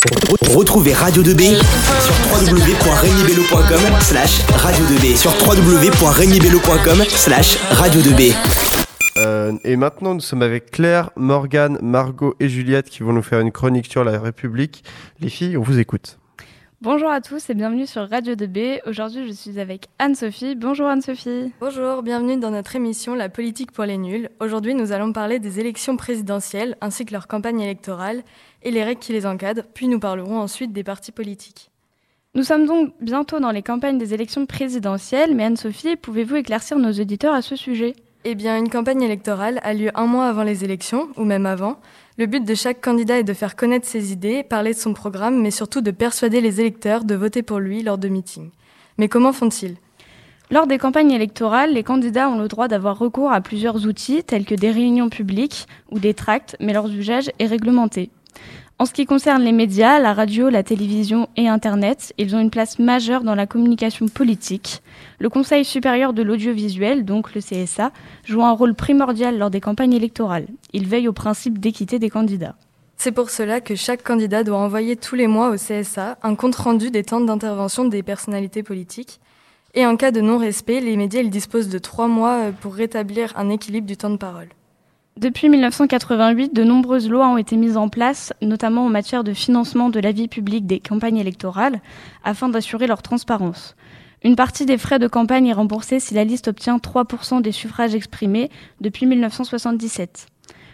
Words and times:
Retrouvez 0.00 0.94
Radio 0.94 1.22
2B 1.22 1.56
sur 1.58 2.14
www.regnibello.com 2.32 4.00
slash 4.00 4.40
radio 4.48 4.84
2B 4.86 5.14
sur 5.14 5.30
www.regnibello.com 5.46 7.04
slash 7.06 7.58
radio 7.72 8.00
2B. 8.00 8.34
Euh, 9.18 9.52
et 9.62 9.76
maintenant, 9.76 10.14
nous 10.14 10.20
sommes 10.20 10.40
avec 10.40 10.70
Claire, 10.70 11.10
Morgane, 11.16 11.78
Margot 11.82 12.34
et 12.40 12.48
Juliette 12.48 12.88
qui 12.88 13.02
vont 13.02 13.12
nous 13.12 13.22
faire 13.22 13.40
une 13.40 13.52
chronique 13.52 13.90
sur 13.90 14.02
la 14.02 14.18
République. 14.18 14.84
Les 15.20 15.28
filles, 15.28 15.58
on 15.58 15.62
vous 15.62 15.78
écoute. 15.78 16.19
Bonjour 16.82 17.10
à 17.10 17.20
tous 17.20 17.50
et 17.50 17.54
bienvenue 17.54 17.86
sur 17.86 18.08
Radio 18.08 18.34
2B. 18.34 18.80
Aujourd'hui, 18.86 19.26
je 19.26 19.32
suis 19.32 19.60
avec 19.60 19.88
Anne-Sophie. 19.98 20.54
Bonjour 20.56 20.86
Anne-Sophie. 20.86 21.52
Bonjour, 21.60 22.02
bienvenue 22.02 22.38
dans 22.38 22.50
notre 22.50 22.74
émission 22.74 23.14
La 23.14 23.28
politique 23.28 23.70
pour 23.70 23.84
les 23.84 23.98
nuls. 23.98 24.30
Aujourd'hui, 24.40 24.74
nous 24.74 24.90
allons 24.90 25.12
parler 25.12 25.40
des 25.40 25.60
élections 25.60 25.98
présidentielles 25.98 26.78
ainsi 26.80 27.04
que 27.04 27.12
leur 27.12 27.28
campagne 27.28 27.60
électorale 27.60 28.22
et 28.62 28.70
les 28.70 28.82
règles 28.82 29.02
qui 29.02 29.12
les 29.12 29.26
encadrent, 29.26 29.66
puis 29.74 29.88
nous 29.88 30.00
parlerons 30.00 30.40
ensuite 30.40 30.72
des 30.72 30.82
partis 30.82 31.12
politiques. 31.12 31.70
Nous 32.34 32.44
sommes 32.44 32.64
donc 32.64 32.94
bientôt 33.02 33.40
dans 33.40 33.50
les 33.50 33.62
campagnes 33.62 33.98
des 33.98 34.14
élections 34.14 34.46
présidentielles, 34.46 35.34
mais 35.34 35.44
Anne-Sophie, 35.44 35.96
pouvez-vous 35.96 36.36
éclaircir 36.36 36.78
nos 36.78 36.92
auditeurs 36.92 37.34
à 37.34 37.42
ce 37.42 37.56
sujet? 37.56 37.94
Eh 38.26 38.34
bien, 38.34 38.58
une 38.58 38.68
campagne 38.68 39.00
électorale 39.00 39.60
a 39.62 39.72
lieu 39.72 39.90
un 39.94 40.04
mois 40.04 40.26
avant 40.26 40.42
les 40.42 40.62
élections, 40.62 41.08
ou 41.16 41.24
même 41.24 41.46
avant. 41.46 41.78
Le 42.18 42.26
but 42.26 42.44
de 42.44 42.54
chaque 42.54 42.82
candidat 42.82 43.18
est 43.18 43.24
de 43.24 43.32
faire 43.32 43.56
connaître 43.56 43.88
ses 43.88 44.12
idées, 44.12 44.42
parler 44.42 44.74
de 44.74 44.78
son 44.78 44.92
programme, 44.92 45.40
mais 45.40 45.50
surtout 45.50 45.80
de 45.80 45.90
persuader 45.90 46.42
les 46.42 46.60
électeurs 46.60 47.04
de 47.04 47.14
voter 47.14 47.42
pour 47.42 47.60
lui 47.60 47.82
lors 47.82 47.96
de 47.96 48.08
meetings. 48.08 48.50
Mais 48.98 49.08
comment 49.08 49.32
font-ils? 49.32 49.76
Lors 50.50 50.66
des 50.66 50.76
campagnes 50.76 51.12
électorales, 51.12 51.72
les 51.72 51.82
candidats 51.82 52.28
ont 52.28 52.38
le 52.38 52.48
droit 52.48 52.68
d'avoir 52.68 52.98
recours 52.98 53.32
à 53.32 53.40
plusieurs 53.40 53.86
outils 53.86 54.22
tels 54.22 54.44
que 54.44 54.54
des 54.54 54.70
réunions 54.70 55.08
publiques 55.08 55.66
ou 55.90 55.98
des 55.98 56.12
tracts, 56.12 56.56
mais 56.60 56.74
leur 56.74 56.88
usage 56.88 57.30
est 57.38 57.46
réglementé. 57.46 58.10
En 58.80 58.86
ce 58.86 58.94
qui 58.94 59.04
concerne 59.04 59.42
les 59.42 59.52
médias, 59.52 59.98
la 59.98 60.14
radio, 60.14 60.48
la 60.48 60.62
télévision 60.62 61.28
et 61.36 61.48
Internet, 61.48 62.14
ils 62.16 62.34
ont 62.34 62.40
une 62.40 62.48
place 62.48 62.78
majeure 62.78 63.24
dans 63.24 63.34
la 63.34 63.46
communication 63.46 64.08
politique. 64.08 64.80
Le 65.18 65.28
Conseil 65.28 65.66
supérieur 65.66 66.14
de 66.14 66.22
l'audiovisuel, 66.22 67.04
donc 67.04 67.34
le 67.34 67.42
CSA, 67.42 67.92
joue 68.24 68.42
un 68.42 68.52
rôle 68.52 68.74
primordial 68.74 69.36
lors 69.36 69.50
des 69.50 69.60
campagnes 69.60 69.92
électorales. 69.92 70.46
Il 70.72 70.88
veille 70.88 71.08
au 71.08 71.12
principe 71.12 71.58
d'équité 71.58 71.98
des 71.98 72.08
candidats. 72.08 72.54
C'est 72.96 73.12
pour 73.12 73.28
cela 73.28 73.60
que 73.60 73.74
chaque 73.74 74.02
candidat 74.02 74.44
doit 74.44 74.56
envoyer 74.56 74.96
tous 74.96 75.14
les 75.14 75.26
mois 75.26 75.50
au 75.50 75.56
CSA 75.56 76.16
un 76.22 76.34
compte-rendu 76.34 76.90
des 76.90 77.04
temps 77.04 77.20
d'intervention 77.20 77.84
des 77.84 78.02
personnalités 78.02 78.62
politiques. 78.62 79.20
Et 79.74 79.84
en 79.84 79.98
cas 79.98 80.10
de 80.10 80.22
non-respect, 80.22 80.80
les 80.80 80.96
médias 80.96 81.22
disposent 81.22 81.68
de 81.68 81.78
trois 81.78 82.08
mois 82.08 82.46
euh, 82.46 82.52
pour 82.52 82.74
rétablir 82.74 83.34
un 83.36 83.50
équilibre 83.50 83.86
du 83.86 83.98
temps 83.98 84.08
de 84.08 84.16
parole. 84.16 84.48
Depuis 85.16 85.48
1988, 85.48 86.54
de 86.54 86.64
nombreuses 86.64 87.08
lois 87.08 87.28
ont 87.28 87.36
été 87.36 87.56
mises 87.56 87.76
en 87.76 87.88
place, 87.88 88.32
notamment 88.40 88.86
en 88.86 88.88
matière 88.88 89.24
de 89.24 89.34
financement 89.34 89.90
de 89.90 90.00
la 90.00 90.12
vie 90.12 90.28
publique 90.28 90.66
des 90.66 90.80
campagnes 90.80 91.18
électorales, 91.18 91.80
afin 92.24 92.48
d'assurer 92.48 92.86
leur 92.86 93.02
transparence. 93.02 93.76
Une 94.22 94.36
partie 94.36 94.66
des 94.66 94.78
frais 94.78 94.98
de 94.98 95.08
campagne 95.08 95.46
est 95.46 95.52
remboursée 95.52 96.00
si 96.00 96.14
la 96.14 96.24
liste 96.24 96.48
obtient 96.48 96.76
3% 96.76 97.42
des 97.42 97.52
suffrages 97.52 97.94
exprimés 97.94 98.50
depuis 98.80 99.04
1977. 99.06 100.26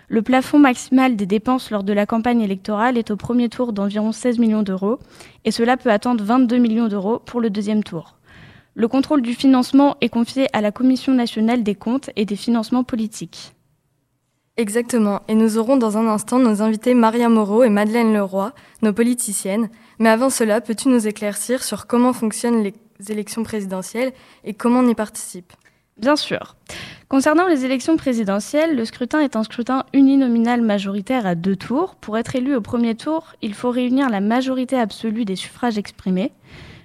Le 0.09 0.23
plafond 0.23 0.61
maximal 0.61 1.17
des 1.17 1.27
dépenses 1.27 1.71
lors 1.71 1.83
de 1.83 1.93
la 1.93 2.07
campagne 2.07 2.41
électorale 2.41 2.99
est 2.99 3.11
au 3.11 3.17
premier 3.17 3.49
tour 3.49 3.73
d'environ 3.73 4.13
16 4.13 4.39
millions 4.39 4.63
d'euros, 4.63 5.01
et 5.45 5.51
cela 5.51 5.77
peut 5.77 5.91
attendre 5.91 6.23
22 6.23 6.59
millions 6.59 6.89
d'euros 6.89 7.19
pour 7.19 7.41
le 7.41 7.51
deuxième 7.51 7.83
tour. 7.83 8.17
Le 8.75 8.87
contrôle 8.87 9.23
du 9.23 9.35
financement 9.35 9.97
est 10.01 10.11
confié 10.11 10.47
à 10.53 10.61
la 10.61 10.71
Commission 10.71 11.15
nationale 11.15 11.65
des 11.65 11.75
comptes 11.75 12.11
et 12.15 12.27
des 12.27 12.37
financements 12.37 12.85
politiques. 12.85 13.56
Exactement, 14.59 15.21
et 15.29 15.35
nous 15.35 15.59
aurons 15.59 15.77
dans 15.77 15.99
un 15.99 16.07
instant 16.07 16.39
nos 16.39 16.63
invités 16.63 16.95
Maria 16.95 17.29
Moreau 17.29 17.63
et 17.63 17.69
Madeleine 17.69 18.15
Leroy, 18.15 18.55
nos 18.81 18.95
politiciennes. 18.95 19.69
Mais 19.99 20.09
avant 20.09 20.31
cela, 20.31 20.63
peux-tu 20.63 20.89
nous 20.89 21.07
éclaircir 21.07 21.63
sur 21.63 21.87
comment 21.87 22.15
fonctionnent 22.15 22.63
les 22.63 22.73
élections 23.11 23.43
présidentielles 23.43 24.15
et 24.45 24.55
comment 24.55 24.81
on 24.81 24.89
y 24.89 24.95
participe? 24.95 25.53
Bien 25.99 26.17
sûr. 26.17 26.57
Concernant 27.09 27.47
les 27.47 27.67
élections 27.67 27.99
présidentielles, 27.99 28.77
le 28.77 28.85
scrutin 28.87 29.21
est 29.21 29.37
un 29.37 29.45
scrutin 29.45 29.85
uninominal 29.93 30.63
majoritaire 30.63 31.27
à 31.27 31.35
deux 31.35 31.57
tours. 31.57 31.95
Pour 31.97 32.17
être 32.17 32.35
élu 32.35 32.55
au 32.57 32.63
premier 32.63 32.95
tour, 32.95 33.35
il 33.43 33.53
faut 33.53 33.71
réunir 33.71 34.09
la 34.09 34.23
majorité 34.23 34.79
absolue 34.79 35.27
des 35.27 35.37
suffrages 35.37 35.77
exprimés. 35.77 36.33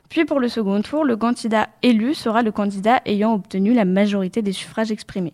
Puis 0.10 0.26
pour 0.26 0.42
le 0.42 0.50
second 0.50 0.81
tour, 0.81 1.06
le 1.06 1.16
candidat 1.16 1.70
élu 1.84 2.16
sera 2.16 2.42
le 2.42 2.52
candidat 2.52 3.02
ayant 3.06 3.34
obtenu 3.34 3.74
la 3.74 3.86
majorité 3.86 4.42
des 4.42 4.52
suffrages 4.52 4.92
exprimés. 4.92 5.34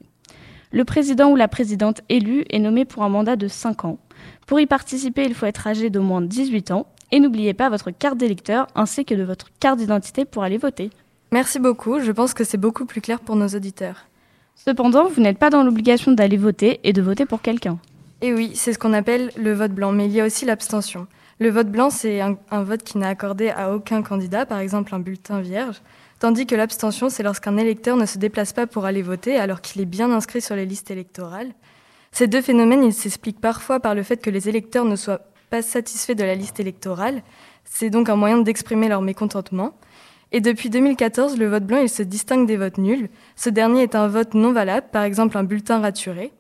Le 0.72 0.84
président 0.84 1.32
ou 1.32 1.36
la 1.36 1.48
présidente 1.48 2.02
élue 2.10 2.44
est 2.50 2.60
nommé 2.60 2.84
pour 2.84 3.04
un 3.04 3.10
mandat 3.10 3.38
de 3.38 3.48
5 3.48 3.86
ans. 3.86 4.00
Pour 4.46 4.60
y 4.60 4.66
participer, 4.66 5.24
il 5.26 5.34
faut 5.34 5.46
être 5.46 5.66
âgé 5.66 5.90
d'au 5.90 6.02
moins 6.02 6.22
18 6.22 6.72
ans. 6.72 6.88
Et 7.12 7.22
n'oubliez 7.22 7.54
pas 7.54 7.70
votre 7.70 7.92
carte 7.92 8.18
d'électeur 8.18 8.68
ainsi 8.76 9.06
que 9.06 9.16
de 9.16 9.24
votre 9.24 9.48
carte 9.62 9.80
d'identité 9.80 10.26
pour 10.26 10.44
aller 10.44 10.58
voter. 10.58 10.90
Merci 11.32 11.60
beaucoup, 11.60 12.00
je 12.00 12.12
pense 12.12 12.34
que 12.34 12.44
c'est 12.44 12.58
beaucoup 12.58 12.86
plus 12.86 13.00
clair 13.00 13.22
pour 13.22 13.38
nos 13.38 13.48
auditeurs. 13.48 14.08
Cependant, 14.56 15.08
vous 15.08 15.22
n'êtes 15.22 15.38
pas 15.38 15.50
dans 15.50 15.64
l'obligation 15.64 16.12
d'aller 16.12 16.36
voter 16.36 16.82
et 16.84 16.92
de 16.92 17.02
voter 17.02 17.26
pour 17.26 17.42
quelqu'un. 17.42 17.80
Et 18.22 18.34
oui, 18.34 18.52
c'est 18.56 18.74
ce 18.74 18.80
qu'on 18.80 18.94
appelle 18.94 19.32
le 19.38 19.54
vote 19.54 19.72
blanc, 19.72 19.92
mais 19.94 20.08
il 20.08 20.12
y 20.12 20.20
a 20.20 20.26
aussi 20.26 20.46
l'abstention. 20.46 21.08
Le 21.40 21.50
vote 21.50 21.70
blanc, 21.70 21.90
c'est 21.90 22.20
un, 22.20 22.38
un, 22.50 22.64
vote 22.64 22.84
qui 22.84 22.98
n'est 22.98 23.06
accordé 23.06 23.50
à 23.50 23.74
aucun 23.74 24.02
candidat, 24.02 24.46
par 24.46 24.60
exemple 24.60 24.96
un 24.96 25.00
bulletin 25.00 25.40
vierge, 25.40 25.82
tandis 26.20 26.46
que 26.46 26.56
l'abstention, 26.56 27.10
c'est 27.10 27.24
lorsqu'un 27.24 27.58
électeur 27.58 27.98
ne 27.98 28.06
se 28.06 28.18
déplace 28.18 28.54
pas 28.54 28.68
pour 28.68 28.86
aller 28.86 29.02
voter 29.02 29.38
alors 29.38 29.62
qu'il 29.62 29.82
est 29.82 29.86
bien 29.86 30.12
inscrit 30.12 30.42
sur 30.42 30.56
les 30.56 30.66
listes 30.66 30.92
électorales. 30.92 31.54
Ces 32.12 32.28
deux 32.28 32.42
phénomènes, 32.42 32.84
ils 32.84 32.94
s'expliquent 32.94 33.42
parfois 33.42 33.80
par 33.80 33.96
le 33.96 34.04
fait 34.04 34.18
que 34.18 34.30
les 34.30 34.50
électeurs 34.50 34.86
ne 34.86 34.96
soient 34.96 35.22
pas 35.50 35.62
satisfaits 35.62 36.16
de 36.16 36.24
la 36.24 36.36
liste 36.36 36.60
électorale. 36.60 37.22
C'est 37.64 37.90
donc 37.90 38.10
un 38.10 38.16
moyen 38.16 38.40
d'exprimer 38.40 38.88
leur 38.88 39.02
mécontentement. 39.02 39.74
Et 40.32 40.42
depuis 40.42 40.70
2014, 40.70 41.38
le 41.38 41.48
vote 41.48 41.66
blanc, 41.66 41.78
il 41.78 41.90
se 41.90 42.04
distingue 42.04 42.48
des 42.48 42.58
votes 42.58 42.78
nuls. 42.78 43.10
Ce 43.36 43.50
dernier 43.50 43.84
est 43.84 43.96
un 43.96 44.08
vote 44.08 44.34
non 44.34 44.52
valable, 44.52 44.88
par 44.92 45.04
exemple 45.04 45.38
un 45.38 45.44
bulletin 45.44 45.80
raturé. 45.80 46.34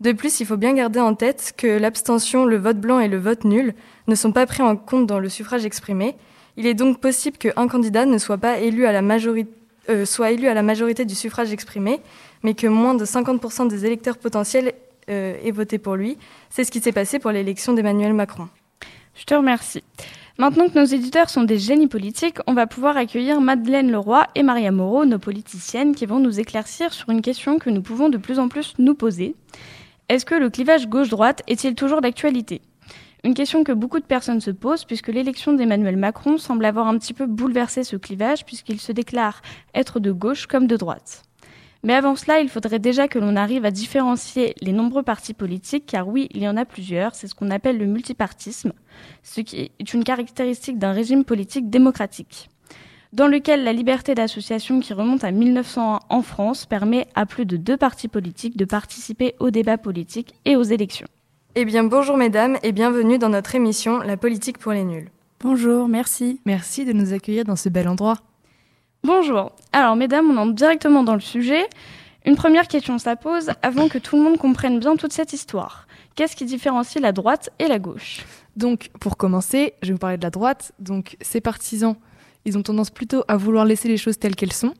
De 0.00 0.12
plus, 0.12 0.40
il 0.40 0.46
faut 0.46 0.56
bien 0.56 0.74
garder 0.74 1.00
en 1.00 1.14
tête 1.14 1.54
que 1.56 1.66
l'abstention, 1.66 2.44
le 2.44 2.58
vote 2.58 2.78
blanc 2.78 3.00
et 3.00 3.08
le 3.08 3.18
vote 3.18 3.44
nul 3.44 3.74
ne 4.06 4.14
sont 4.14 4.32
pas 4.32 4.46
pris 4.46 4.62
en 4.62 4.76
compte 4.76 5.06
dans 5.06 5.18
le 5.18 5.28
suffrage 5.28 5.64
exprimé. 5.64 6.16
Il 6.56 6.66
est 6.66 6.74
donc 6.74 7.00
possible 7.00 7.36
qu'un 7.36 7.68
candidat 7.68 8.06
ne 8.06 8.18
soit 8.18 8.38
pas 8.38 8.58
élu 8.58 8.86
à 8.86 8.92
la 8.92 9.02
majorité, 9.02 9.50
euh, 9.90 10.04
soit 10.04 10.30
élu 10.30 10.46
à 10.48 10.54
la 10.54 10.62
majorité 10.62 11.04
du 11.04 11.14
suffrage 11.14 11.52
exprimé, 11.52 12.00
mais 12.42 12.54
que 12.54 12.66
moins 12.66 12.94
de 12.94 13.04
50% 13.04 13.68
des 13.68 13.84
électeurs 13.86 14.18
potentiels 14.18 14.72
euh, 15.10 15.36
aient 15.42 15.50
voté 15.50 15.78
pour 15.78 15.96
lui. 15.96 16.16
C'est 16.50 16.64
ce 16.64 16.70
qui 16.70 16.80
s'est 16.80 16.92
passé 16.92 17.18
pour 17.18 17.30
l'élection 17.32 17.72
d'Emmanuel 17.72 18.14
Macron. 18.14 18.48
Je 19.14 19.24
te 19.24 19.34
remercie. 19.34 19.82
Maintenant 20.36 20.68
que 20.68 20.76
nos 20.76 20.84
éditeurs 20.84 21.30
sont 21.30 21.44
des 21.44 21.58
génies 21.58 21.86
politiques, 21.86 22.38
on 22.48 22.54
va 22.54 22.66
pouvoir 22.66 22.96
accueillir 22.96 23.40
Madeleine 23.40 23.90
Leroy 23.90 24.26
et 24.34 24.42
Maria 24.42 24.72
Moreau, 24.72 25.04
nos 25.04 25.20
politiciennes, 25.20 25.94
qui 25.94 26.06
vont 26.06 26.18
nous 26.18 26.40
éclaircir 26.40 26.92
sur 26.92 27.10
une 27.10 27.22
question 27.22 27.58
que 27.58 27.70
nous 27.70 27.82
pouvons 27.82 28.08
de 28.08 28.16
plus 28.16 28.40
en 28.40 28.48
plus 28.48 28.74
nous 28.78 28.94
poser. 28.94 29.36
Est-ce 30.08 30.24
que 30.24 30.34
le 30.34 30.50
clivage 30.50 30.88
gauche-droite 30.88 31.42
est-il 31.46 31.76
toujours 31.76 32.00
d'actualité? 32.00 32.62
Une 33.24 33.32
question 33.32 33.64
que 33.64 33.72
beaucoup 33.72 34.00
de 34.00 34.04
personnes 34.04 34.42
se 34.42 34.50
posent 34.50 34.84
puisque 34.84 35.08
l'élection 35.08 35.54
d'Emmanuel 35.54 35.96
Macron 35.96 36.36
semble 36.36 36.66
avoir 36.66 36.88
un 36.88 36.98
petit 36.98 37.14
peu 37.14 37.24
bouleversé 37.24 37.82
ce 37.82 37.96
clivage 37.96 38.44
puisqu'il 38.44 38.78
se 38.78 38.92
déclare 38.92 39.40
être 39.74 39.98
de 39.98 40.12
gauche 40.12 40.46
comme 40.46 40.66
de 40.66 40.76
droite. 40.76 41.22
Mais 41.82 41.94
avant 41.94 42.16
cela, 42.16 42.40
il 42.40 42.50
faudrait 42.50 42.78
déjà 42.78 43.08
que 43.08 43.18
l'on 43.18 43.34
arrive 43.34 43.64
à 43.64 43.70
différencier 43.70 44.54
les 44.60 44.72
nombreux 44.72 45.02
partis 45.02 45.32
politiques, 45.32 45.86
car 45.86 46.06
oui, 46.06 46.28
il 46.32 46.42
y 46.42 46.48
en 46.48 46.56
a 46.58 46.66
plusieurs, 46.66 47.14
c'est 47.14 47.26
ce 47.26 47.34
qu'on 47.34 47.50
appelle 47.50 47.78
le 47.78 47.86
multipartisme, 47.86 48.72
ce 49.22 49.40
qui 49.40 49.70
est 49.78 49.94
une 49.94 50.04
caractéristique 50.04 50.78
d'un 50.78 50.92
régime 50.92 51.24
politique 51.24 51.70
démocratique 51.70 52.50
dans 53.14 53.28
lequel 53.28 53.62
la 53.62 53.72
liberté 53.72 54.16
d'association 54.16 54.80
qui 54.80 54.92
remonte 54.92 55.22
à 55.22 55.30
1901 55.30 56.00
en 56.08 56.22
France 56.22 56.66
permet 56.66 57.06
à 57.14 57.26
plus 57.26 57.46
de 57.46 57.56
deux 57.56 57.76
partis 57.76 58.08
politiques 58.08 58.56
de 58.56 58.64
participer 58.64 59.36
aux 59.38 59.50
débats 59.50 59.78
politiques 59.78 60.34
et 60.44 60.56
aux 60.56 60.64
élections. 60.64 61.06
Eh 61.56 61.64
bien 61.64 61.84
bonjour 61.84 62.16
mesdames 62.16 62.58
et 62.64 62.72
bienvenue 62.72 63.16
dans 63.16 63.28
notre 63.28 63.54
émission 63.54 63.98
La 63.98 64.16
politique 64.16 64.58
pour 64.58 64.72
les 64.72 64.82
nuls. 64.82 65.08
Bonjour, 65.38 65.86
merci. 65.86 66.40
Merci 66.44 66.84
de 66.84 66.92
nous 66.92 67.12
accueillir 67.12 67.44
dans 67.44 67.54
ce 67.54 67.68
bel 67.68 67.86
endroit. 67.86 68.18
Bonjour. 69.04 69.52
Alors 69.72 69.94
mesdames, 69.94 70.28
on 70.28 70.36
entre 70.36 70.54
directement 70.54 71.04
dans 71.04 71.14
le 71.14 71.20
sujet. 71.20 71.64
Une 72.26 72.34
première 72.34 72.66
question 72.66 72.98
ça 72.98 73.14
pose 73.14 73.52
avant 73.62 73.86
que 73.86 73.98
tout 73.98 74.16
le 74.16 74.24
monde 74.24 74.36
comprenne 74.36 74.80
bien 74.80 74.96
toute 74.96 75.12
cette 75.12 75.32
histoire. 75.32 75.86
Qu'est-ce 76.16 76.34
qui 76.34 76.44
différencie 76.44 77.00
la 77.00 77.12
droite 77.12 77.50
et 77.60 77.68
la 77.68 77.78
gauche? 77.78 78.24
Donc 78.56 78.90
pour 78.98 79.16
commencer, 79.16 79.74
je 79.80 79.88
vais 79.88 79.92
vous 79.92 79.98
parler 80.00 80.16
de 80.16 80.24
la 80.24 80.30
droite. 80.30 80.72
Donc 80.80 81.16
ces 81.20 81.40
partisans 81.40 81.94
ils 82.46 82.58
ont 82.58 82.62
tendance 82.64 82.90
plutôt 82.90 83.22
à 83.28 83.36
vouloir 83.36 83.64
laisser 83.64 83.86
les 83.86 83.96
choses 83.96 84.18
telles 84.18 84.34
qu'elles 84.34 84.52
sont 84.52 84.74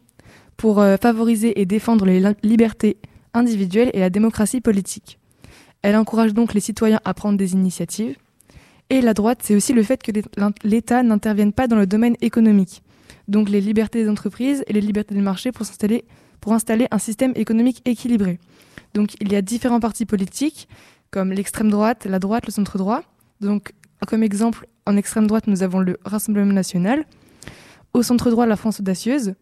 pour 0.57 0.81
euh, 0.81 0.97
favoriser 1.01 1.61
et 1.61 1.67
défendre 1.67 2.05
les 2.05 2.35
libertés 2.43 2.97
individuelles 3.33 3.93
et 3.95 4.01
la 4.01 4.11
démocratie 4.11 4.61
politique. 4.61 5.21
Elle 5.85 5.97
encourage 5.97 6.33
donc 6.33 6.55
les 6.55 6.61
citoyens 6.61 6.99
à 7.05 7.13
prendre 7.13 7.37
des 7.37 7.53
initiatives. 7.53 8.17
Et 8.89 9.03
la 9.03 9.13
droite, 9.13 9.41
c'est 9.43 9.55
aussi 9.55 9.75
le 9.75 9.83
fait 9.83 10.03
que 10.03 10.13
l'État 10.65 11.03
n'intervienne 11.03 11.53
pas 11.53 11.67
dans 11.67 11.77
le 11.77 11.87
domaine 11.87 12.17
économique. 12.23 12.83
Donc 13.29 13.51
les 13.51 13.61
libertés 13.61 14.03
des 14.03 14.09
entreprises 14.09 14.65
et 14.67 14.73
les 14.73 14.81
libertés 14.81 15.15
du 15.15 15.21
marché 15.21 15.53
pour, 15.53 15.67
s'installer, 15.67 16.07
pour 16.41 16.55
installer 16.55 16.87
un 16.91 16.97
système 16.97 17.33
économique 17.35 17.83
équilibré. 17.85 18.39
Donc 18.95 19.11
il 19.21 19.31
y 19.31 19.37
a 19.37 19.43
différents 19.43 19.79
partis 19.79 20.07
politiques, 20.07 20.69
comme 21.11 21.33
l'extrême 21.33 21.71
droite, 21.71 22.07
la 22.07 22.19
droite, 22.19 22.47
le 22.47 22.53
centre 22.53 22.79
droit. 22.79 23.03
Donc 23.43 23.75
comme 24.07 24.23
exemple, 24.23 24.67
En 24.87 24.97
extrême 24.97 25.27
droite, 25.27 25.47
nous 25.49 25.63
avons 25.63 25.81
le 25.81 25.99
Rassemblement 26.07 26.53
national. 26.53 27.05
Au 27.93 28.03
centre 28.03 28.31
droit, 28.31 28.47
la 28.47 28.57
France 28.57 28.81
audacieuse. 28.81 29.35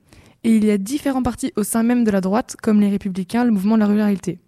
Et 0.43 0.56
il 0.56 0.65
y 0.65 0.73
a 0.73 0.79
différents 0.79 1.23
partis 1.23 1.53
au 1.55 1.62
sein 1.62 1.85
même 1.85 2.03
de 2.03 2.11
la 2.11 2.21
droite, 2.21 2.56
comme 2.61 2.81
les 2.81 2.91
Républicains, 2.91 3.44
le 3.44 3.53
mouvement 3.53 3.77
de 3.77 3.81
la 3.81 3.87
ruralité. 3.87 4.41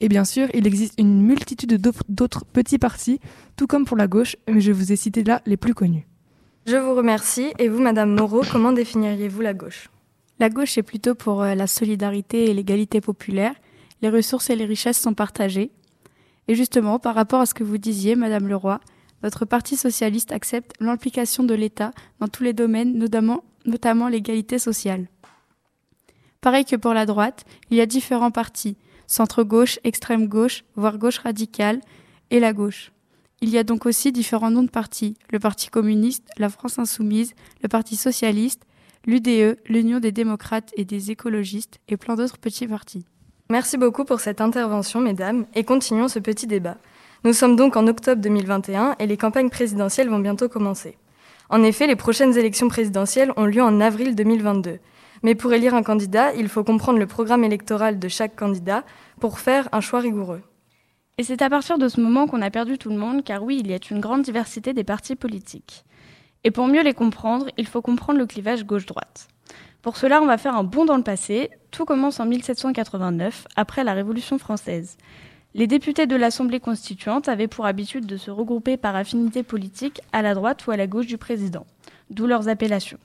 Et 0.00 0.08
bien 0.08 0.24
sûr, 0.24 0.48
il 0.54 0.66
existe 0.66 0.94
une 0.98 1.22
multitude 1.22 1.80
d'autres 2.08 2.44
petits 2.44 2.78
partis, 2.78 3.20
tout 3.56 3.66
comme 3.66 3.84
pour 3.84 3.96
la 3.96 4.06
gauche, 4.06 4.36
mais 4.48 4.60
je 4.60 4.72
vous 4.72 4.92
ai 4.92 4.96
cité 4.96 5.24
là 5.24 5.42
les 5.46 5.56
plus 5.56 5.74
connus. 5.74 6.06
Je 6.66 6.76
vous 6.76 6.94
remercie. 6.94 7.52
Et 7.58 7.68
vous, 7.68 7.80
Madame 7.80 8.14
Moreau, 8.14 8.42
comment 8.50 8.72
définiriez-vous 8.72 9.40
la 9.40 9.54
gauche? 9.54 9.88
La 10.38 10.48
gauche 10.48 10.78
est 10.78 10.82
plutôt 10.82 11.14
pour 11.14 11.42
euh, 11.42 11.54
la 11.54 11.66
solidarité 11.66 12.50
et 12.50 12.54
l'égalité 12.54 13.00
populaire. 13.00 13.54
Les 14.00 14.08
ressources 14.08 14.50
et 14.50 14.56
les 14.56 14.64
richesses 14.64 15.00
sont 15.00 15.14
partagées. 15.14 15.70
Et 16.48 16.54
justement, 16.54 16.98
par 16.98 17.14
rapport 17.14 17.40
à 17.40 17.46
ce 17.46 17.54
que 17.54 17.64
vous 17.64 17.78
disiez, 17.78 18.16
Madame 18.16 18.48
Leroy, 18.48 18.80
notre 19.22 19.44
Parti 19.44 19.76
socialiste 19.76 20.32
accepte 20.32 20.72
l'implication 20.80 21.44
de 21.44 21.54
l'État 21.54 21.92
dans 22.18 22.28
tous 22.28 22.42
les 22.42 22.52
domaines, 22.52 22.98
notamment, 22.98 23.44
notamment 23.66 24.08
l'égalité 24.08 24.58
sociale. 24.58 25.06
Pareil 26.40 26.64
que 26.64 26.74
pour 26.74 26.92
la 26.92 27.06
droite, 27.06 27.44
il 27.70 27.76
y 27.76 27.80
a 27.80 27.86
différents 27.86 28.32
partis, 28.32 28.76
centre-gauche, 29.06 29.78
extrême-gauche, 29.84 30.64
voire 30.76 30.98
gauche 30.98 31.18
radicale, 31.18 31.80
et 32.30 32.40
la 32.40 32.52
gauche. 32.52 32.92
Il 33.40 33.50
y 33.50 33.58
a 33.58 33.64
donc 33.64 33.86
aussi 33.86 34.12
différents 34.12 34.50
noms 34.50 34.62
de 34.62 34.70
partis, 34.70 35.16
le 35.30 35.38
Parti 35.38 35.68
communiste, 35.68 36.28
la 36.38 36.48
France 36.48 36.78
insoumise, 36.78 37.34
le 37.62 37.68
Parti 37.68 37.96
socialiste, 37.96 38.62
l'UDE, 39.04 39.58
l'Union 39.66 39.98
des 39.98 40.12
démocrates 40.12 40.70
et 40.76 40.84
des 40.84 41.10
écologistes, 41.10 41.78
et 41.88 41.96
plein 41.96 42.14
d'autres 42.14 42.38
petits 42.38 42.68
partis. 42.68 43.04
Merci 43.50 43.76
beaucoup 43.76 44.04
pour 44.04 44.20
cette 44.20 44.40
intervention, 44.40 45.00
mesdames, 45.00 45.44
et 45.54 45.64
continuons 45.64 46.08
ce 46.08 46.20
petit 46.20 46.46
débat. 46.46 46.78
Nous 47.24 47.32
sommes 47.32 47.56
donc 47.56 47.76
en 47.76 47.86
octobre 47.86 48.22
2021 48.22 48.96
et 48.98 49.06
les 49.06 49.16
campagnes 49.16 49.50
présidentielles 49.50 50.08
vont 50.08 50.18
bientôt 50.18 50.48
commencer. 50.48 50.96
En 51.50 51.62
effet, 51.62 51.86
les 51.86 51.96
prochaines 51.96 52.36
élections 52.38 52.68
présidentielles 52.68 53.32
ont 53.36 53.44
lieu 53.44 53.62
en 53.62 53.80
avril 53.80 54.14
2022. 54.14 54.78
Mais 55.22 55.34
pour 55.34 55.52
élire 55.52 55.74
un 55.74 55.82
candidat, 55.82 56.34
il 56.34 56.48
faut 56.48 56.64
comprendre 56.64 56.98
le 56.98 57.06
programme 57.06 57.44
électoral 57.44 57.98
de 57.98 58.08
chaque 58.08 58.34
candidat 58.34 58.84
pour 59.20 59.38
faire 59.38 59.68
un 59.72 59.80
choix 59.80 60.00
rigoureux. 60.00 60.42
Et 61.18 61.22
c'est 61.22 61.42
à 61.42 61.50
partir 61.50 61.78
de 61.78 61.88
ce 61.88 62.00
moment 62.00 62.26
qu'on 62.26 62.42
a 62.42 62.50
perdu 62.50 62.78
tout 62.78 62.88
le 62.88 62.96
monde, 62.96 63.22
car 63.22 63.44
oui, 63.44 63.60
il 63.60 63.70
y 63.70 63.74
a 63.74 63.78
une 63.90 64.00
grande 64.00 64.22
diversité 64.22 64.72
des 64.72 64.82
partis 64.82 65.14
politiques. 65.14 65.84
Et 66.42 66.50
pour 66.50 66.66
mieux 66.66 66.82
les 66.82 66.94
comprendre, 66.94 67.46
il 67.56 67.66
faut 67.66 67.82
comprendre 67.82 68.18
le 68.18 68.26
clivage 68.26 68.64
gauche-droite. 68.64 69.28
Pour 69.82 69.96
cela, 69.96 70.22
on 70.22 70.26
va 70.26 70.38
faire 70.38 70.56
un 70.56 70.64
bond 70.64 70.84
dans 70.84 70.96
le 70.96 71.02
passé. 71.02 71.50
Tout 71.70 71.84
commence 71.84 72.18
en 72.18 72.26
1789, 72.26 73.46
après 73.54 73.84
la 73.84 73.92
Révolution 73.92 74.38
française. 74.38 74.96
Les 75.54 75.66
députés 75.66 76.06
de 76.06 76.16
l'Assemblée 76.16 76.60
constituante 76.60 77.28
avaient 77.28 77.46
pour 77.46 77.66
habitude 77.66 78.06
de 78.06 78.16
se 78.16 78.30
regrouper 78.30 78.76
par 78.76 78.96
affinité 78.96 79.42
politique 79.42 80.00
à 80.12 80.22
la 80.22 80.34
droite 80.34 80.66
ou 80.66 80.70
à 80.70 80.76
la 80.76 80.86
gauche 80.86 81.06
du 81.06 81.18
président, 81.18 81.66
d'où 82.10 82.26
leurs 82.26 82.48
appellations. 82.48 82.98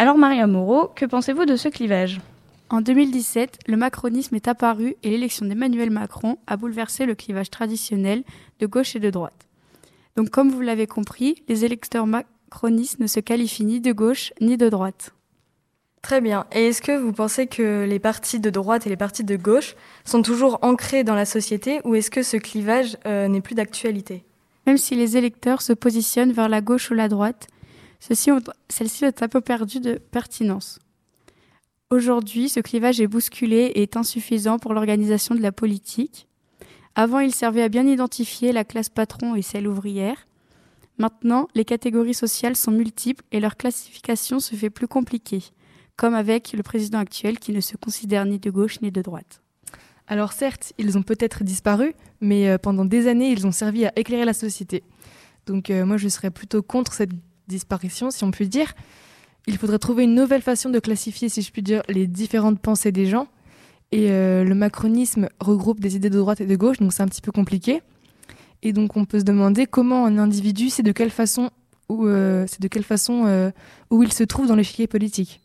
Alors 0.00 0.16
Maria 0.16 0.46
Moreau, 0.46 0.90
que 0.96 1.04
pensez-vous 1.04 1.44
de 1.44 1.56
ce 1.56 1.68
clivage? 1.68 2.22
En 2.70 2.80
2017, 2.80 3.58
le 3.66 3.76
macronisme 3.76 4.34
est 4.34 4.48
apparu 4.48 4.96
et 5.02 5.10
l'élection 5.10 5.44
d'Emmanuel 5.44 5.90
Macron 5.90 6.38
a 6.46 6.56
bouleversé 6.56 7.04
le 7.04 7.14
clivage 7.14 7.50
traditionnel 7.50 8.24
de 8.60 8.66
gauche 8.66 8.96
et 8.96 8.98
de 8.98 9.10
droite. 9.10 9.46
Donc 10.16 10.30
comme 10.30 10.48
vous 10.48 10.62
l'avez 10.62 10.86
compris, 10.86 11.44
les 11.48 11.66
électeurs 11.66 12.06
macronistes 12.06 12.98
ne 12.98 13.06
se 13.06 13.20
qualifient 13.20 13.66
ni 13.66 13.82
de 13.82 13.92
gauche 13.92 14.32
ni 14.40 14.56
de 14.56 14.70
droite. 14.70 15.12
Très 16.00 16.22
bien. 16.22 16.46
Et 16.52 16.68
est-ce 16.68 16.80
que 16.80 16.96
vous 16.96 17.12
pensez 17.12 17.46
que 17.46 17.84
les 17.86 17.98
partis 17.98 18.40
de 18.40 18.48
droite 18.48 18.86
et 18.86 18.88
les 18.88 18.96
partis 18.96 19.24
de 19.24 19.36
gauche 19.36 19.76
sont 20.06 20.22
toujours 20.22 20.60
ancrés 20.62 21.04
dans 21.04 21.14
la 21.14 21.26
société 21.26 21.82
ou 21.84 21.94
est-ce 21.94 22.10
que 22.10 22.22
ce 22.22 22.38
clivage 22.38 22.96
euh, 23.04 23.28
n'est 23.28 23.42
plus 23.42 23.54
d'actualité? 23.54 24.24
Même 24.66 24.78
si 24.78 24.94
les 24.94 25.18
électeurs 25.18 25.60
se 25.60 25.74
positionnent 25.74 26.32
vers 26.32 26.48
la 26.48 26.62
gauche 26.62 26.90
ou 26.90 26.94
la 26.94 27.08
droite, 27.08 27.48
celle-ci 28.00 28.32
ont 28.32 28.40
un 29.20 29.28
peu 29.28 29.40
perdu 29.40 29.78
de 29.78 29.94
pertinence. 29.94 30.78
Aujourd'hui, 31.90 32.48
ce 32.48 32.60
clivage 32.60 33.00
est 33.00 33.06
bousculé 33.06 33.72
et 33.74 33.82
est 33.82 33.96
insuffisant 33.96 34.58
pour 34.58 34.74
l'organisation 34.74 35.34
de 35.34 35.42
la 35.42 35.52
politique. 35.52 36.26
Avant, 36.94 37.20
il 37.20 37.34
servait 37.34 37.62
à 37.62 37.68
bien 37.68 37.86
identifier 37.86 38.52
la 38.52 38.64
classe 38.64 38.88
patron 38.88 39.36
et 39.36 39.42
celle 39.42 39.68
ouvrière. 39.68 40.26
Maintenant, 40.98 41.48
les 41.54 41.64
catégories 41.64 42.14
sociales 42.14 42.56
sont 42.56 42.72
multiples 42.72 43.24
et 43.32 43.40
leur 43.40 43.56
classification 43.56 44.40
se 44.40 44.54
fait 44.54 44.70
plus 44.70 44.88
compliquée 44.88 45.42
comme 46.00 46.14
avec 46.14 46.54
le 46.54 46.62
président 46.62 46.98
actuel 46.98 47.38
qui 47.38 47.52
ne 47.52 47.60
se 47.60 47.76
considère 47.76 48.24
ni 48.24 48.38
de 48.38 48.50
gauche 48.50 48.80
ni 48.80 48.90
de 48.90 49.02
droite. 49.02 49.42
Alors 50.06 50.32
certes, 50.32 50.72
ils 50.78 50.96
ont 50.96 51.02
peut-être 51.02 51.44
disparu, 51.44 51.92
mais 52.22 52.48
euh, 52.48 52.56
pendant 52.56 52.86
des 52.86 53.06
années, 53.06 53.30
ils 53.30 53.46
ont 53.46 53.52
servi 53.52 53.84
à 53.84 53.92
éclairer 53.96 54.24
la 54.24 54.32
société. 54.32 54.82
Donc 55.44 55.68
euh, 55.68 55.84
moi, 55.84 55.98
je 55.98 56.08
serais 56.08 56.30
plutôt 56.30 56.62
contre 56.62 56.94
cette 56.94 57.10
disparition, 57.50 58.10
si 58.10 58.24
on 58.24 58.30
peut 58.30 58.46
dire. 58.46 58.72
Il 59.46 59.58
faudrait 59.58 59.78
trouver 59.78 60.04
une 60.04 60.14
nouvelle 60.14 60.42
façon 60.42 60.70
de 60.70 60.78
classifier, 60.78 61.28
si 61.28 61.42
je 61.42 61.50
puis 61.50 61.62
dire, 61.62 61.82
les 61.88 62.06
différentes 62.06 62.60
pensées 62.60 62.92
des 62.92 63.06
gens. 63.06 63.28
Et 63.92 64.10
euh, 64.10 64.44
le 64.44 64.54
macronisme 64.54 65.28
regroupe 65.40 65.80
des 65.80 65.96
idées 65.96 66.10
de 66.10 66.18
droite 66.18 66.40
et 66.40 66.46
de 66.46 66.56
gauche, 66.56 66.78
donc 66.78 66.92
c'est 66.92 67.02
un 67.02 67.08
petit 67.08 67.22
peu 67.22 67.32
compliqué. 67.32 67.82
Et 68.62 68.72
donc 68.72 68.96
on 68.96 69.04
peut 69.04 69.18
se 69.18 69.24
demander 69.24 69.66
comment 69.66 70.06
un 70.06 70.18
individu, 70.18 70.70
c'est 70.70 70.82
de 70.82 70.92
quelle 70.92 71.10
façon, 71.10 71.50
où, 71.88 72.06
c'est 72.46 72.60
de 72.60 72.68
quelle 72.68 72.84
façon 72.84 73.52
où 73.90 74.02
il 74.02 74.12
se 74.12 74.22
trouve 74.22 74.46
dans 74.46 74.54
l'échiquier 74.54 74.86
politique. 74.86 75.40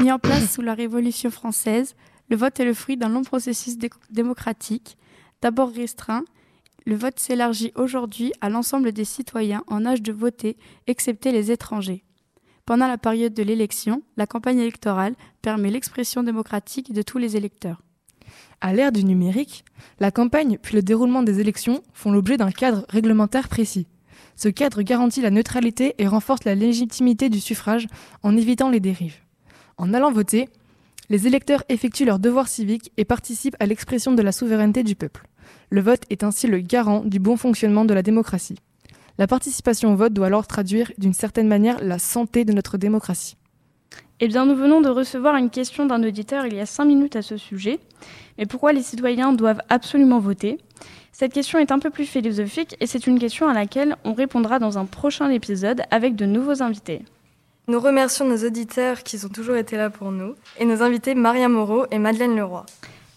Mis 0.00 0.12
en 0.12 0.18
place 0.18 0.52
sous 0.52 0.62
la 0.62 0.74
Révolution 0.74 1.30
française, 1.30 1.94
le 2.30 2.36
vote 2.36 2.58
est 2.60 2.64
le 2.64 2.74
fruit 2.74 2.96
d'un 2.96 3.08
long 3.08 3.22
processus 3.22 3.76
démocratique. 4.10 4.96
D'abord 5.42 5.72
restreint, 5.72 6.24
le 6.88 6.96
vote 6.96 7.18
s'élargit 7.18 7.70
aujourd'hui 7.74 8.32
à 8.40 8.48
l'ensemble 8.48 8.92
des 8.92 9.04
citoyens 9.04 9.62
en 9.66 9.84
âge 9.84 10.00
de 10.00 10.10
voter, 10.10 10.56
excepté 10.86 11.32
les 11.32 11.50
étrangers. 11.50 12.02
Pendant 12.64 12.86
la 12.86 12.96
période 12.96 13.34
de 13.34 13.42
l'élection, 13.42 14.00
la 14.16 14.26
campagne 14.26 14.58
électorale 14.58 15.14
permet 15.42 15.70
l'expression 15.70 16.22
démocratique 16.22 16.94
de 16.94 17.02
tous 17.02 17.18
les 17.18 17.36
électeurs. 17.36 17.82
À 18.62 18.72
l'ère 18.72 18.90
du 18.90 19.04
numérique, 19.04 19.66
la 20.00 20.10
campagne 20.10 20.56
puis 20.56 20.76
le 20.76 20.82
déroulement 20.82 21.22
des 21.22 21.40
élections 21.40 21.82
font 21.92 22.10
l'objet 22.10 22.38
d'un 22.38 22.50
cadre 22.50 22.86
réglementaire 22.88 23.48
précis. 23.48 23.86
Ce 24.34 24.48
cadre 24.48 24.80
garantit 24.80 25.20
la 25.20 25.30
neutralité 25.30 25.94
et 25.98 26.06
renforce 26.06 26.44
la 26.44 26.54
légitimité 26.54 27.28
du 27.28 27.38
suffrage 27.38 27.86
en 28.22 28.34
évitant 28.34 28.70
les 28.70 28.80
dérives. 28.80 29.18
En 29.76 29.92
allant 29.92 30.10
voter, 30.10 30.48
les 31.10 31.26
électeurs 31.26 31.64
effectuent 31.68 32.06
leur 32.06 32.18
devoir 32.18 32.48
civique 32.48 32.92
et 32.96 33.04
participent 33.04 33.56
à 33.60 33.66
l'expression 33.66 34.12
de 34.12 34.22
la 34.22 34.32
souveraineté 34.32 34.82
du 34.82 34.96
peuple. 34.96 35.28
Le 35.70 35.80
vote 35.80 36.02
est 36.10 36.24
ainsi 36.24 36.46
le 36.46 36.58
garant 36.58 37.00
du 37.00 37.18
bon 37.18 37.36
fonctionnement 37.36 37.84
de 37.84 37.94
la 37.94 38.02
démocratie. 38.02 38.58
La 39.18 39.26
participation 39.26 39.92
au 39.92 39.96
vote 39.96 40.12
doit 40.12 40.26
alors 40.26 40.46
traduire 40.46 40.92
d'une 40.96 41.12
certaine 41.12 41.48
manière 41.48 41.82
la 41.82 41.98
santé 41.98 42.44
de 42.44 42.52
notre 42.52 42.78
démocratie. 42.78 43.36
Eh 44.20 44.28
bien, 44.28 44.46
nous 44.46 44.56
venons 44.56 44.80
de 44.80 44.88
recevoir 44.88 45.36
une 45.36 45.50
question 45.50 45.86
d'un 45.86 46.02
auditeur 46.02 46.46
il 46.46 46.54
y 46.54 46.60
a 46.60 46.66
cinq 46.66 46.86
minutes 46.86 47.16
à 47.16 47.22
ce 47.22 47.36
sujet. 47.36 47.78
Mais 48.36 48.46
pourquoi 48.46 48.72
les 48.72 48.82
citoyens 48.82 49.32
doivent 49.32 49.62
absolument 49.68 50.18
voter? 50.18 50.58
Cette 51.12 51.32
question 51.32 51.58
est 51.58 51.72
un 51.72 51.78
peu 51.80 51.90
plus 51.90 52.04
philosophique 52.04 52.76
et 52.80 52.86
c'est 52.86 53.06
une 53.06 53.18
question 53.18 53.48
à 53.48 53.54
laquelle 53.54 53.96
on 54.04 54.14
répondra 54.14 54.58
dans 54.58 54.78
un 54.78 54.84
prochain 54.84 55.30
épisode 55.30 55.82
avec 55.90 56.14
de 56.14 56.26
nouveaux 56.26 56.62
invités. 56.62 57.02
Nous 57.66 57.80
remercions 57.80 58.24
nos 58.24 58.46
auditeurs 58.46 59.02
qui 59.02 59.24
ont 59.24 59.28
toujours 59.28 59.56
été 59.56 59.76
là 59.76 59.90
pour 59.90 60.10
nous 60.10 60.34
et 60.58 60.64
nos 60.64 60.82
invités 60.82 61.14
Maria 61.14 61.48
Moreau 61.48 61.86
et 61.90 61.98
Madeleine 61.98 62.36
Leroy. 62.36 62.64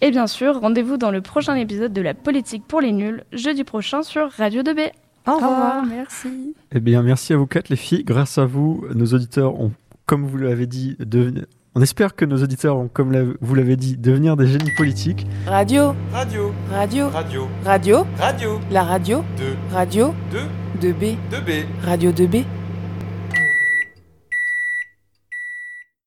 Et 0.03 0.09
bien 0.09 0.25
sûr, 0.25 0.59
rendez-vous 0.59 0.97
dans 0.97 1.11
le 1.11 1.21
prochain 1.21 1.53
épisode 1.53 1.93
de 1.93 2.01
La 2.01 2.15
politique 2.15 2.63
pour 2.67 2.81
les 2.81 2.91
nuls, 2.91 3.23
jeudi 3.33 3.63
prochain 3.63 4.01
sur 4.01 4.31
Radio 4.31 4.63
2B. 4.63 4.89
Au 5.27 5.35
revoir, 5.35 5.85
merci. 5.85 6.55
Eh 6.71 6.79
bien, 6.79 7.03
merci 7.03 7.33
à 7.33 7.37
vous 7.37 7.45
quatre 7.45 7.69
les 7.69 7.75
filles. 7.75 8.03
Grâce 8.03 8.39
à 8.39 8.45
vous, 8.45 8.83
nos 8.95 9.05
auditeurs 9.05 9.59
ont, 9.59 9.71
comme 10.07 10.25
vous 10.25 10.37
l'avez 10.37 10.65
dit, 10.65 10.95
devenu... 10.99 11.41
On 11.75 11.81
espère 11.81 12.15
que 12.15 12.25
nos 12.25 12.41
auditeurs 12.41 12.77
ont, 12.77 12.87
comme 12.87 13.35
vous 13.39 13.55
l'avez 13.55 13.75
dit, 13.75 13.95
devenir 13.95 14.35
des 14.35 14.47
génies 14.47 14.73
politiques. 14.75 15.27
Radio. 15.45 15.93
Radio. 16.11 16.51
Radio. 16.71 17.09
Radio. 17.09 17.47
Radio. 17.63 18.07
Radio. 18.17 18.59
La 18.71 18.83
radio. 18.83 19.23
2. 19.37 19.43
Radio. 19.71 20.13
2. 20.81 20.89
2B. 20.89 21.15
2B. 21.31 21.65
Radio 21.83 22.11
2B. 22.11 22.43